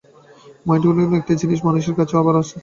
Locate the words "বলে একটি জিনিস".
1.09-1.59